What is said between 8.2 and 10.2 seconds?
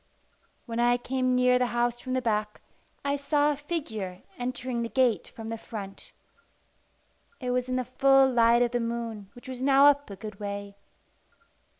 light of the moon, which was now up a